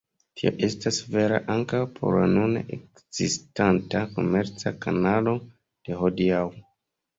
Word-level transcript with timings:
Tio 0.39 0.51
estas 0.67 0.95
vera 1.15 1.37
ankaŭ 1.55 1.81
por 1.99 2.17
la 2.21 2.31
nune 2.31 2.65
ekzistanta 2.79 4.03
komerca 4.17 4.75
kanalo 4.89 5.37
de 5.45 6.03
hodiaŭ. 6.03 6.45